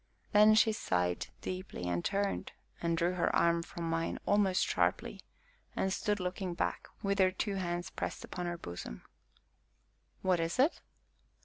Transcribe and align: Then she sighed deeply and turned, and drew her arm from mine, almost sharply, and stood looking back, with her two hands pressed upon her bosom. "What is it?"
Then 0.31 0.55
she 0.55 0.71
sighed 0.71 1.27
deeply 1.41 1.83
and 1.87 2.03
turned, 2.03 2.53
and 2.81 2.97
drew 2.97 3.13
her 3.13 3.35
arm 3.35 3.61
from 3.61 3.87
mine, 3.87 4.17
almost 4.25 4.65
sharply, 4.65 5.21
and 5.75 5.93
stood 5.93 6.19
looking 6.19 6.55
back, 6.55 6.87
with 7.03 7.19
her 7.19 7.29
two 7.29 7.53
hands 7.53 7.91
pressed 7.91 8.23
upon 8.23 8.47
her 8.47 8.57
bosom. 8.57 9.03
"What 10.23 10.39
is 10.39 10.57
it?" 10.57 10.81